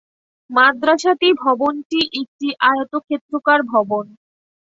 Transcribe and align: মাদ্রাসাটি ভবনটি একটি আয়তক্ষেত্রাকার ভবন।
মাদ্রাসাটি 0.49 1.29
ভবনটি 1.43 1.99
একটি 2.21 2.47
আয়তক্ষেত্রাকার 2.69 3.59
ভবন। 3.71 4.05